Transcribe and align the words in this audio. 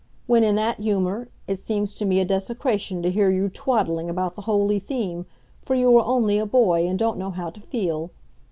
When 0.25 0.43
in 0.43 0.55
that 0.55 0.79
humour, 0.79 1.27
it 1.45 1.57
seems 1.57 1.93
to 1.93 2.05
me 2.05 2.19
a 2.19 2.25
desecration 2.25 3.03
to 3.03 3.11
hear 3.11 3.29
you 3.29 3.49
twaddling 3.49 4.09
about 4.09 4.33
the 4.33 4.41
holy 4.41 4.79
theme, 4.79 5.27
for 5.61 5.75
you 5.75 5.95
are 5.95 6.03
only 6.05 6.39
a 6.39 6.45
boy, 6.47 6.87
and 6.87 6.97
don't 6.97 7.19
know 7.19 7.29
how 7.29 7.51
to 7.51 7.59
feel. 7.61 8.09